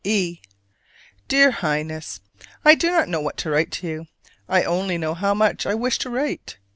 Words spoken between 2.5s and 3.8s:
I do not know what to write